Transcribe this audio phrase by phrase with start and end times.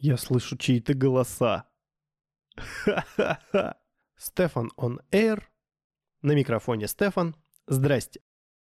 [0.00, 1.64] Я слышу чьи-то голоса.
[2.56, 3.76] Ха-ха-ха.
[4.16, 5.42] Стефан on air.
[6.22, 7.34] На микрофоне Стефан.
[7.66, 8.20] Здрасте.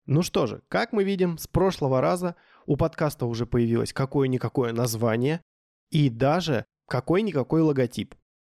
[0.07, 2.37] Ну что же, как мы видим, с прошлого раза
[2.67, 5.43] у подкаста уже появилось какое-никакое название
[5.91, 8.15] и даже какой-никакой логотип.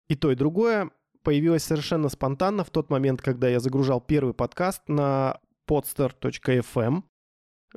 [0.07, 0.91] И то, и другое
[1.23, 7.03] появилось совершенно спонтанно в тот момент, когда я загружал первый подкаст на podster.fm.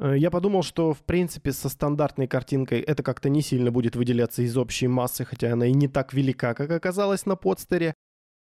[0.01, 4.43] Э, я подумал, что, в принципе, со стандартной картинкой это как-то не сильно будет выделяться
[4.43, 7.95] из общей массы, хотя она и не так велика, как оказалось на подстере.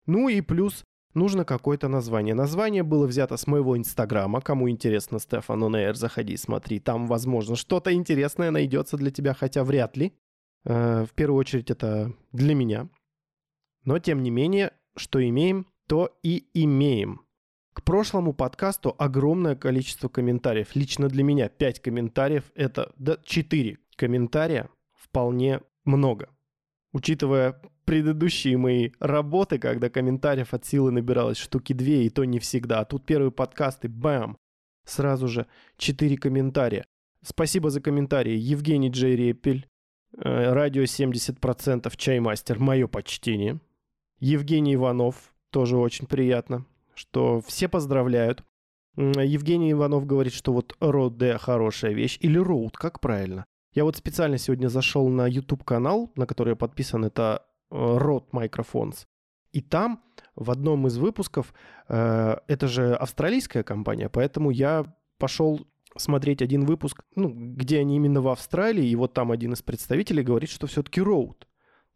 [0.07, 2.35] Ну и плюс нужно какое-то название.
[2.35, 4.41] Название было взято с моего инстаграма.
[4.41, 6.79] Кому интересно, Стефан Онейр, заходи, смотри.
[6.79, 10.13] Там, возможно, что-то интересное найдется для тебя, хотя вряд ли.
[10.65, 12.89] Э, в первую очередь это для меня.
[13.85, 17.26] Но, тем не менее, что имеем, то и имеем.
[17.77, 20.75] К прошлому подкасту огромное количество комментариев.
[20.75, 26.31] Лично для меня 5 комментариев– это да, 4 комментария вполне много.
[26.95, 32.81] Учитывая предыдущие мои работы, когда комментариев от силы набиралось штуки две, и то не всегда.
[32.81, 34.39] А тут первый подкаст, и бам!
[34.87, 36.87] Сразу же 4 комментария.
[37.23, 38.39] Спасибо за комментарии.
[38.39, 39.69] Евгений Джей Репель,
[40.17, 43.61] э, радио 70%, чаймастер, мое почтение.
[44.19, 46.65] Евгений Иванов, тоже очень приятно
[46.97, 48.43] что все поздравляют.
[48.97, 50.75] Евгений Иванов говорит, что вот
[51.17, 52.19] D хорошая вещь.
[52.23, 53.45] Или Road, как правильно?
[53.73, 59.07] Я вот специально сегодня зашел на YouTube-канал, на который я подписан, это э, Road Microphones.
[59.53, 60.03] И там
[60.35, 61.53] в одном из выпусков,
[61.89, 64.87] э, это же австралийская компания, поэтому я
[65.19, 65.61] пошел
[65.99, 70.23] смотреть один выпуск, ну, где они именно в Австралии, и вот там один из представителей
[70.23, 71.37] говорит, что все-таки Road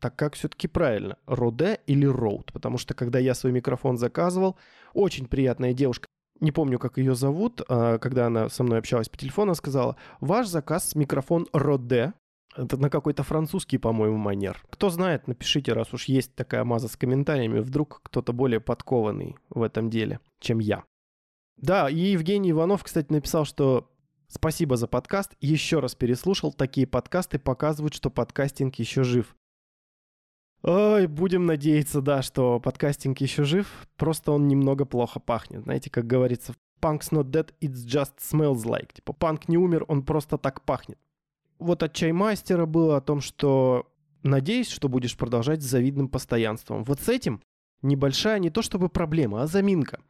[0.00, 2.52] так как все-таки правильно, Роде или Роуд?
[2.52, 4.56] Потому что когда я свой микрофон заказывал,
[4.94, 6.08] очень приятная девушка,
[6.40, 10.46] не помню, как ее зовут, а, когда она со мной общалась по телефону, сказала, ваш
[10.46, 12.14] заказ микрофон Роде,
[12.56, 14.64] это на какой-то французский, по-моему, манер.
[14.70, 19.62] Кто знает, напишите, раз уж есть такая маза с комментариями, вдруг кто-то более подкованный в
[19.62, 20.84] этом деле, чем я.
[21.56, 23.90] Да, и Евгений Иванов, кстати, написал, что
[24.28, 29.36] спасибо за подкаст, еще раз переслушал, такие подкасты показывают, что подкастинг еще жив.
[30.62, 33.66] Ой, будем надеяться, да, что подкастинг еще жив,
[33.96, 35.62] просто он немного плохо пахнет.
[35.62, 38.92] Знаете, как говорится, punk's not dead, it just smells like.
[38.92, 40.98] Типа, панк не умер, он просто так пахнет.
[41.58, 43.86] Вот от чаймастера было о том, что
[44.22, 46.84] надеюсь, что будешь продолжать с завидным постоянством.
[46.84, 47.40] Вот с этим
[47.80, 50.00] небольшая не то чтобы проблема, а заминка.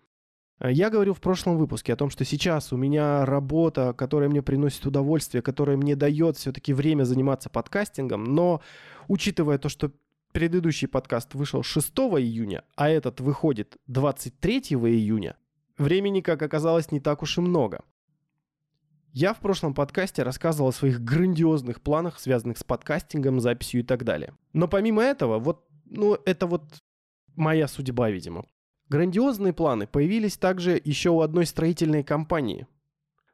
[0.63, 4.85] Я говорил в прошлом выпуске о том, что сейчас у меня работа, которая мне приносит
[4.85, 8.61] удовольствие, которая мне дает все-таки время заниматься подкастингом, но
[9.09, 9.91] учитывая то, что
[10.33, 15.37] предыдущий подкаст вышел 6 июня, а этот выходит 23 июня,
[15.77, 17.83] времени, как оказалось, не так уж и много.
[19.13, 24.05] Я в прошлом подкасте рассказывал о своих грандиозных планах, связанных с подкастингом, записью и так
[24.05, 24.35] далее.
[24.53, 26.63] Но помимо этого, вот, ну, это вот
[27.35, 28.45] моя судьба, видимо.
[28.89, 32.69] Грандиозные планы появились также еще у одной строительной компании,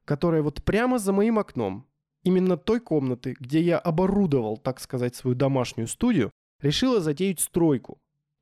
[0.07, 1.87] которая вот прямо за моим окном,
[2.23, 6.31] именно той комнаты, где я оборудовал, так сказать, свою домашнюю студию,
[6.61, 7.99] решила затеять стройку.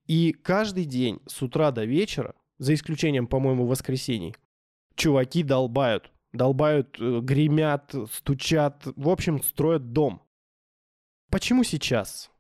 [0.07, 4.35] И каждый день с утра до вечера, за исключением, по-моему, воскресений,
[4.95, 6.11] чуваки долбают.
[6.33, 10.21] Долбают, э, гремят, стучат, в общем, строят дом.
[11.31, 12.31] Почему сейчас?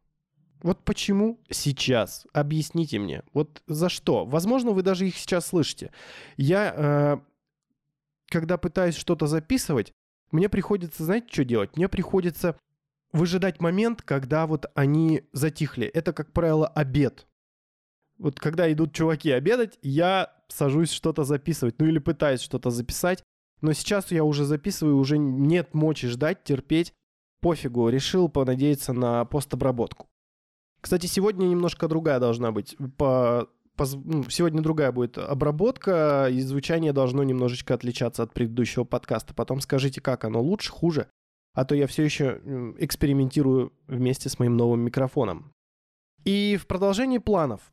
[0.63, 2.27] Вот почему сейчас?
[2.33, 3.23] Объясните мне.
[3.33, 4.25] Вот за что?
[4.25, 5.93] Возможно, вы даже их сейчас слышите.
[6.37, 7.17] Я, э,
[8.29, 9.93] когда пытаюсь что-то записывать,
[10.33, 11.77] мне приходится, знаете, что делать?
[11.77, 12.57] Мне приходится
[13.15, 15.87] выжидать момент, когда вот они затихли.
[15.87, 17.27] Это, как правило, обед.
[18.19, 23.23] Вот когда идут чуваки обедать, я сажусь что-то записывать, ну или пытаюсь что-то записать.
[23.61, 26.93] Но сейчас я уже записываю, уже нет мочи ждать, терпеть.
[27.41, 30.09] Пофигу, решил понадеяться на постобработку.
[30.81, 32.77] Кстати, сегодня немножко другая должна быть.
[32.97, 39.35] По, по, ну, сегодня другая будет обработка, и звучание должно немножечко отличаться от предыдущего подкаста.
[39.35, 41.09] Потом скажите, как оно лучше, хуже
[41.55, 42.41] а то я все еще
[42.79, 45.55] экспериментирую вместе с моим новым микрофоном.
[46.25, 47.73] И в продолжении планов.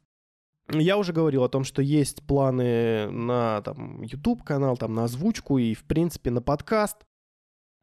[0.71, 5.73] Я уже говорил о том, что есть планы на там, YouTube-канал, там, на озвучку и,
[5.73, 6.97] в принципе, на подкаст.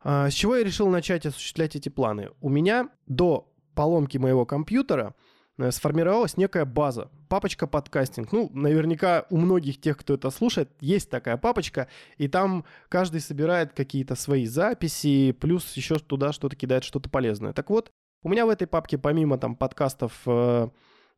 [0.03, 2.31] А, с чего я решил начать осуществлять эти планы?
[2.41, 5.15] У меня до поломки моего компьютера–
[5.71, 7.11] сформировалась некая база.
[7.29, 8.33] Папочка подкастинг.
[8.33, 13.73] Ну, наверняка у многих тех, кто это слушает, есть такая папочка, и там каждый собирает
[13.73, 17.53] какие-то свои записи, плюс еще туда что-то кидает, что-то полезное.
[17.53, 17.91] Так вот,
[18.23, 20.69] у меня в этой папке, помимо там подкастов, э,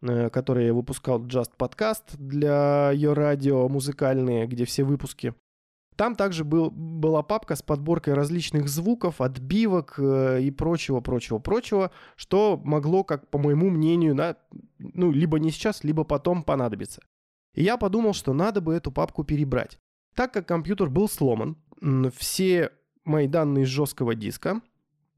[0.02, 5.34] э, которые выпускал Just Podcast для ее радио музыкальные, где все выпуски
[5.96, 11.90] Там также был, была папка с подборкой различных звуков, отбивок э, и прочего, прочего, прочего,
[12.16, 14.36] что могло, как по моему мнению, на,
[14.78, 17.02] ну, либо не сейчас, либо потом понадобиться.
[17.54, 19.78] И я подумал, что надо бы эту папку перебрать.
[20.14, 21.56] Так как компьютер был сломан,
[22.16, 22.70] все
[23.04, 24.60] мои данные с жесткого диска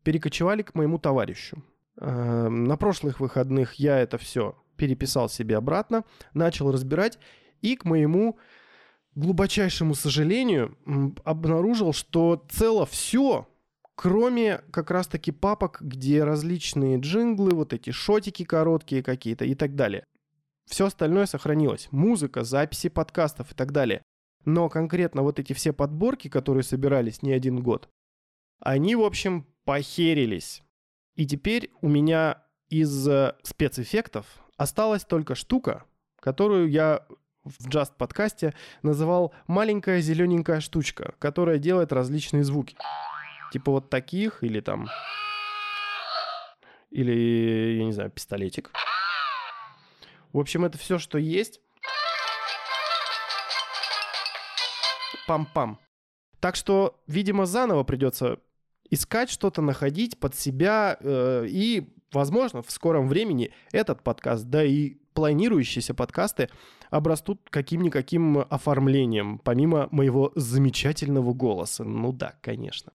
[0.02, 1.62] перекочевали к моему товарищу.
[1.96, 6.04] Э, на прошлых выходных я это все переписал себе обратно,
[6.34, 7.18] начал разбирать,
[7.60, 8.38] и к моему
[9.14, 10.76] глубочайшему сожалению
[11.24, 13.48] обнаружил, что цело все,
[13.94, 20.04] кроме как раз-таки папок, где различные джинглы, вот эти шотики короткие какие-то и так далее.
[20.68, 21.88] Все остальное сохранилось.
[21.90, 24.02] Музыка, записи подкастов и так далее.
[24.44, 27.88] Но конкретно вот эти все подборки, которые собирались не один год,
[28.60, 30.62] они, в общем, похерились.
[31.14, 34.26] И теперь у меня из э, спецэффектов
[34.56, 35.84] осталась только штука,
[36.20, 37.06] которую я
[37.44, 42.76] в Just подкасте называл маленькая зелененькая штучка, которая делает различные звуки.
[43.52, 44.88] Типа вот таких или там...
[46.90, 48.70] Или, я не знаю, пистолетик.
[50.32, 51.60] В общем, это все, что есть.
[55.26, 55.78] Пам-пам.
[56.40, 58.38] Так что, видимо, заново придется
[58.90, 60.98] искать что-то, находить под себя.
[61.00, 66.48] Э, и, возможно, в скором времени этот подкаст, да и планирующиеся подкасты
[66.90, 71.84] обрастут каким-никаким оформлением, помимо моего замечательного голоса.
[71.84, 72.92] Ну да, конечно.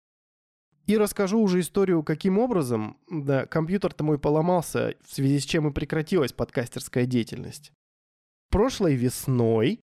[0.86, 5.74] И расскажу уже историю, каким образом да, компьютер-то мой поломался, в связи с чем и
[5.74, 7.74] прекратилась подкастерская деятельность.
[8.50, 9.82] Прошлой весной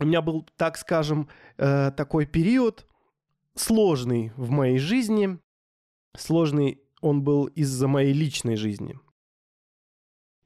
[0.00, 2.86] у меня был, так скажем, э, такой период
[3.54, 5.38] сложный в моей жизни.
[6.16, 8.98] Сложный он был из-за моей личной жизни.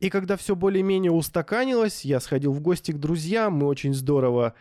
[0.02, 4.54] И когда все более-менее устаканилось, я сходил в гости к друзьям, мы очень здорово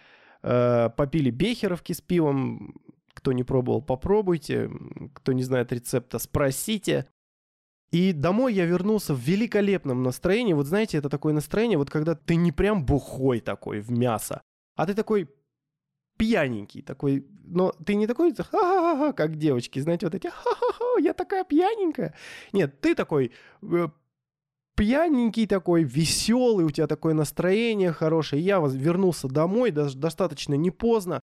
[0.44, 2.76] э, попили бехеровки с пивом.
[3.16, 4.70] Кто не пробовал, попробуйте.
[5.16, 7.08] Кто не знает рецепта, спросите.
[7.92, 10.54] И домой я вернулся в великолепном настроении.
[10.54, 14.44] Вот знаете, это такое настроение, вот когда ты не прям бухой такой в мясо,
[14.76, 15.28] а ты такой
[16.18, 20.30] пьяненький такой, но ты не такой, как девочки, знаете, вот эти,
[21.02, 22.14] я такая пьяненькая.
[22.54, 23.32] Нет, ты такой
[23.64, 23.88] э,
[24.76, 28.42] пьяненький такой, веселый, у тебя такое настроение хорошее.
[28.42, 31.22] Я вернулся домой, даже достаточно не поздно,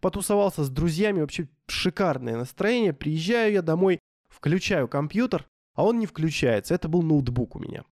[0.00, 2.92] потусовался с друзьями, вообще шикарное настроение.
[2.92, 6.74] Приезжаю я домой, включаю компьютер, а он не включается.
[6.74, 7.84] Это был ноутбук у меня.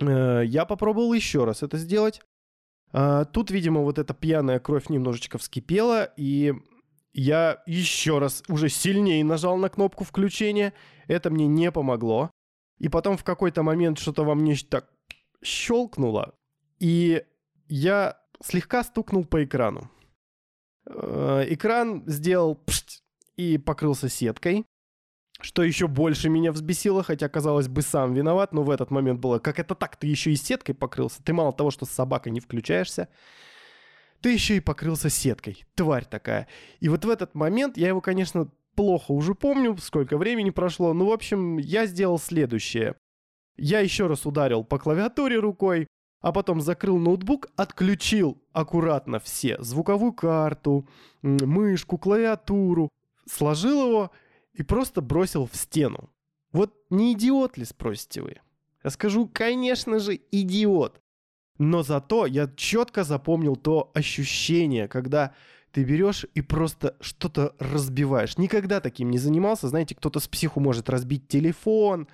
[0.00, 2.20] Э, я попробовал еще раз это сделать.
[2.92, 6.54] А, тут, видимо, вот эта пьяная кровь немножечко вскипела, и
[7.14, 10.72] я еще раз уже сильнее нажал на кнопку включения.
[11.08, 12.30] Это мне не помогло.
[12.82, 14.90] И потом в какой-то момент что-то во мне так
[15.40, 16.34] щелкнуло,
[16.80, 17.24] и
[17.68, 19.88] я слегка стукнул по экрану.
[20.86, 23.04] Э, экран сделал пшт
[23.36, 24.66] и покрылся сеткой,
[25.40, 29.38] что еще больше меня взбесило, хотя, казалось бы, сам виноват, но в этот момент было,
[29.38, 32.40] как это так, ты еще и сеткой покрылся, ты мало того, что с собакой не
[32.40, 33.08] включаешься,
[34.20, 36.48] ты еще и покрылся сеткой, тварь такая.
[36.80, 40.92] И вот в этот момент я его, конечно, плохо уже помню, сколько времени прошло.
[40.92, 42.96] Ну, в общем, я сделал следующее.
[43.56, 45.86] Я еще раз ударил по клавиатуре рукой,
[46.20, 49.56] а потом закрыл ноутбук, отключил аккуратно все.
[49.60, 50.88] Звуковую карту,
[51.22, 52.88] мышку, клавиатуру.
[53.26, 54.10] Сложил его
[54.52, 56.10] и просто бросил в стену.
[56.52, 58.36] Вот не идиот ли, спросите вы?
[58.84, 61.00] Я скажу, конечно же, идиот.
[61.58, 65.34] Но зато я четко запомнил то ощущение, когда
[65.72, 68.38] ты берешь и просто что-то разбиваешь.
[68.38, 69.68] Никогда таким не занимался.
[69.68, 72.08] Знаете, кто-то с психу может разбить телефон,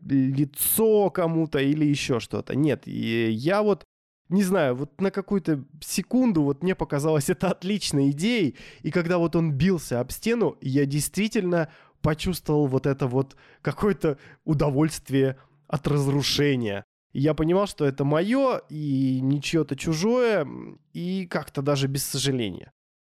[0.00, 2.56] лицо кому-то или еще что-то.
[2.56, 3.84] Нет, я вот
[4.28, 9.36] не знаю, вот на какую-то секунду вот мне показалось это отличной идеей, и когда вот
[9.36, 11.68] он бился об стену, я действительно
[12.00, 15.36] почувствовал вот это вот какое-то удовольствие
[15.68, 16.84] от разрушения.
[17.12, 20.46] я понимал, что это мое и не чье-то чужое,
[20.94, 22.72] и как-то даже без сожаления.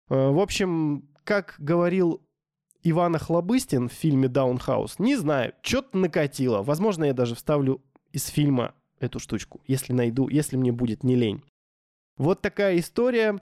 [0.08, 2.22] Э, в общем, как говорил
[2.82, 6.62] Иван Охлобыстин в фильме «Даунхаус», не знаю, что-то накатило.
[6.62, 11.42] Возможно, я даже вставлю из фильма эту штучку, если найду, если мне будет не лень.
[12.16, 13.38] Вот такая история.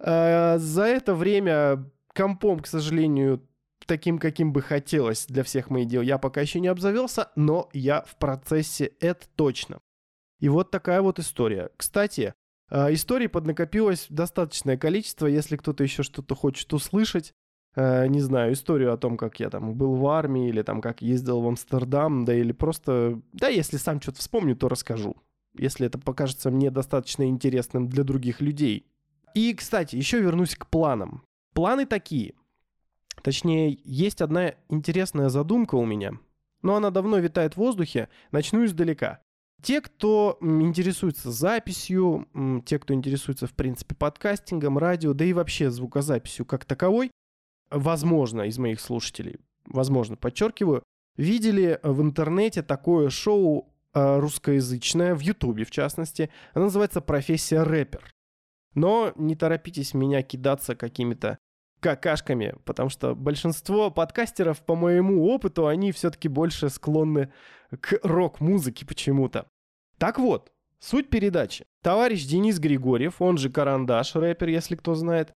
[0.00, 3.46] Э, за это время компом, к сожалению,
[3.86, 8.02] таким, каким бы хотелось для всех моих дел, я пока еще не обзавелся, но я
[8.02, 9.80] в процессе, это точно.
[10.40, 11.70] И вот такая вот история.
[11.76, 12.34] Кстати,
[12.72, 15.26] историй поднакопилось достаточное количество.
[15.26, 17.34] Если кто-то еще что-то хочет услышать,
[17.74, 21.02] а, не знаю, историю о том, как я там был в армии, или там как
[21.02, 23.20] ездил в Амстердам, да или просто...
[23.32, 25.16] Да, если сам что-то вспомню, то расскажу.
[25.54, 28.86] Если это покажется мне достаточно интересным для других людей.
[29.34, 31.22] И, кстати, еще вернусь к планам.
[31.54, 32.34] Планы такие.
[33.22, 36.12] Точнее, есть одна интересная задумка у меня,
[36.62, 38.08] но она давно витает в воздухе.
[38.30, 39.20] Начну издалека.
[39.62, 42.26] Те, кто интересуется записью,
[42.66, 47.12] те, кто интересуется, в принципе, подкастингом, радио, да и вообще звукозаписью как таковой,
[47.70, 50.82] возможно, из моих слушателей, возможно, подчеркиваю,
[51.16, 56.30] видели в интернете такое шоу э, русскоязычное, в Ютубе в частности.
[56.54, 58.10] Оно называется «Профессия рэпер».
[58.74, 61.38] Но не торопитесь меня кидаться какими-то
[61.78, 67.32] какашками, потому что большинство подкастеров, по моему опыту, они все-таки больше склонны
[67.80, 69.46] к рок-музыке почему-то.
[70.02, 71.64] Так вот, суть передачи.
[71.80, 75.32] Товарищ Денис Григорьев, он же Карандаш, рэпер, если кто знает,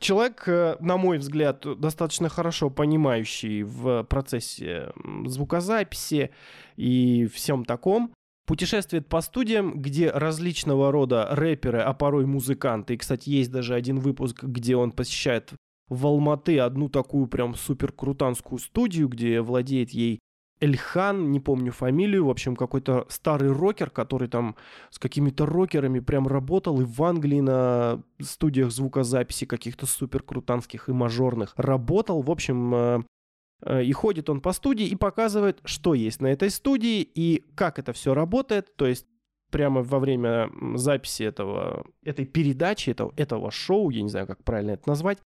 [0.00, 4.94] Человек, э, на мой взгляд, достаточно хорошо понимающий в процессе
[5.26, 6.30] звукозаписи
[6.76, 8.14] и всем таком,
[8.46, 12.94] путешествует по студиям, где различного рода рэперы, а порой музыканты.
[12.94, 15.52] И, кстати, есть даже один выпуск, где он посещает
[15.90, 20.20] в Алматы одну такую прям супер крутанскую студию, где владеет ей
[20.60, 24.56] Эльхан, не помню фамилию, в общем, какой-то старый рокер, который там
[24.90, 30.92] с какими-то рокерами прям работал и в Англии на студиях звукозаписи каких-то супер крутанских и
[30.92, 32.22] мажорных работал.
[32.22, 33.02] В общем, э,
[33.62, 37.78] э, и ходит он по студии и показывает, что есть на этой студии и как
[37.78, 38.74] это все работает.
[38.76, 39.06] То есть
[39.50, 44.72] прямо во время записи этого, этой передачи, этого, этого шоу, я не знаю, как правильно
[44.72, 45.18] это назвать,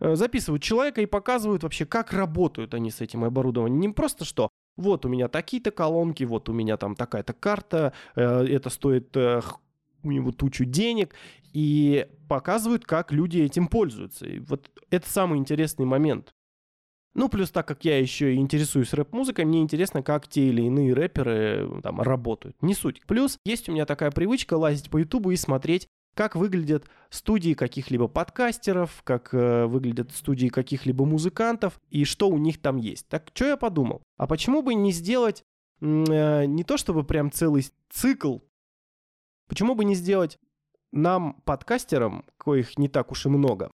[0.00, 3.80] э, записывают человека и показывают вообще, как работают они с этим оборудованием.
[3.80, 8.46] Не просто что, вот у меня такие-то колонки, вот у меня там такая-то карта, э,
[8.46, 9.40] это стоит э,
[10.02, 11.14] у него тучу денег,
[11.52, 14.26] и показывают, как люди этим пользуются.
[14.26, 16.34] И вот это самый интересный момент.
[17.14, 20.92] Ну, плюс так как я еще и интересуюсь рэп-музыкой, мне интересно, как те или иные
[20.92, 22.60] рэперы там работают.
[22.60, 23.00] Не суть.
[23.06, 28.08] Плюс есть у меня такая привычка лазить по Ютубу и смотреть как выглядят студии каких-либо
[28.08, 33.06] подкастеров, как э, выглядят студии каких-либо музыкантов и что у них там есть.
[33.08, 34.02] Так что я подумал?
[34.16, 35.44] А почему бы не сделать
[35.82, 38.38] э, не то чтобы прям целый цикл,
[39.46, 40.38] почему бы не сделать
[40.90, 43.70] нам, подкастерам, коих не так уж и много,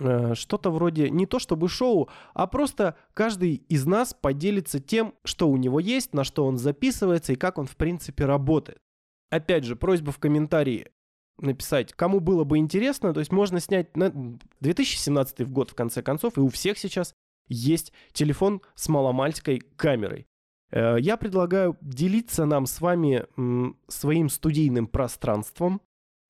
[0.00, 5.50] э, что-то вроде не то чтобы шоу, а просто каждый из нас поделится тем, что
[5.50, 8.78] у него есть, на что он записывается и как он в принципе работает.
[9.28, 10.90] Опять же, просьба в комментарии
[11.38, 13.12] написать, кому было бы интересно.
[13.12, 14.12] То есть можно снять на
[14.60, 17.14] 2017 год, в конце концов, и у всех сейчас
[17.48, 20.26] есть телефон с маломальской камерой.
[20.70, 23.24] Э, я предлагаю делиться нам с вами
[23.88, 25.80] своим студийным пространством.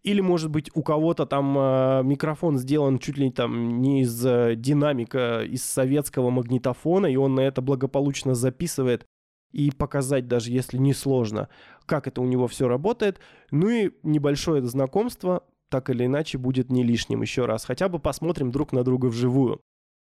[0.03, 4.57] Или, может быть, у кого-то там э, микрофон сделан чуть ли там не из э,
[4.57, 9.07] динамика, из советского магнитофона, и он на это благополучно записывает
[9.53, 11.49] и показать, даже если не сложно,
[11.87, 13.21] как это у него все работает.
[13.51, 17.65] Ну и небольшое знакомство так или иначе будет не лишним еще раз.
[17.65, 19.61] Хотя бы посмотрим друг на друга вживую.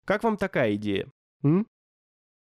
[0.04, 1.08] Как вам такая идея?
[1.42, 1.66] М?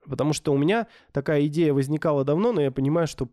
[0.07, 3.29] Потому что у меня такая идея возникала давно, но я понимаю, что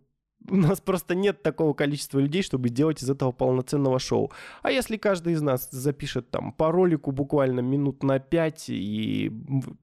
[0.49, 4.31] у нас просто нет такого количества людей, чтобы сделать из этого полноценного шоу.
[4.61, 9.31] А если каждый из нас запишет там по ролику буквально минут на 5 и,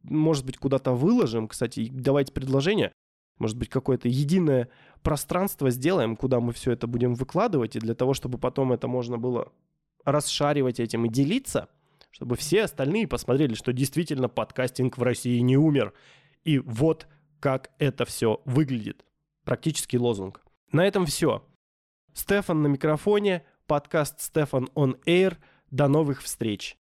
[0.02, 2.92] может быть, куда-то выложим, кстати, давайте предложение,
[3.38, 4.68] может быть, какое-то единое
[5.02, 9.18] пространство сделаем, куда мы все это будем выкладывать, и для того, чтобы потом это можно
[9.18, 9.52] было
[10.04, 11.68] расшаривать этим и делиться,
[12.11, 15.92] чтобы все остальные посмотрели, что действительно подкастинг в России не умер.
[16.45, 17.07] И вот
[17.40, 19.04] как это все выглядит.
[19.45, 20.42] Практически лозунг.
[20.73, 21.45] На этом все.
[22.12, 25.37] Стефан на микрофоне, подкаст Стефан on Air.
[25.71, 26.76] До новых встреч.